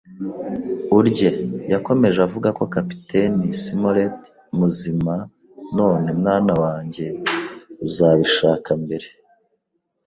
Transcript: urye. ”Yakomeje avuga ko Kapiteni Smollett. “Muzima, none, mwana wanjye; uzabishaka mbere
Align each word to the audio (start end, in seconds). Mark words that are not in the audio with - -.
urye. 0.97 1.31
”Yakomeje 1.73 2.19
avuga 2.27 2.49
ko 2.57 2.63
Kapiteni 2.75 3.45
Smollett. 3.63 4.19
“Muzima, 4.57 5.15
none, 5.77 6.07
mwana 6.19 6.53
wanjye; 6.63 7.05
uzabishaka 7.85 8.69
mbere 8.83 9.07